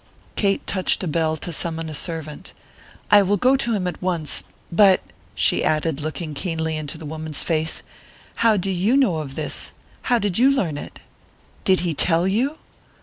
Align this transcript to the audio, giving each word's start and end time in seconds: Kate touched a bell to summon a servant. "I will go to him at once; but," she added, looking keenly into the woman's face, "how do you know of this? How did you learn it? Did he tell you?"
Kate 0.35 0.65
touched 0.65 1.03
a 1.03 1.07
bell 1.07 1.37
to 1.37 1.51
summon 1.51 1.87
a 1.87 1.93
servant. 1.93 2.53
"I 3.11 3.21
will 3.21 3.37
go 3.37 3.55
to 3.55 3.73
him 3.73 3.85
at 3.85 4.01
once; 4.01 4.41
but," 4.71 4.99
she 5.35 5.63
added, 5.63 6.01
looking 6.01 6.33
keenly 6.33 6.75
into 6.75 6.97
the 6.97 7.05
woman's 7.05 7.43
face, 7.43 7.83
"how 8.37 8.57
do 8.57 8.71
you 8.71 8.97
know 8.97 9.17
of 9.17 9.35
this? 9.35 9.73
How 10.09 10.17
did 10.17 10.39
you 10.39 10.49
learn 10.49 10.79
it? 10.79 11.01
Did 11.65 11.81
he 11.81 11.93
tell 11.93 12.27
you?" 12.27 12.57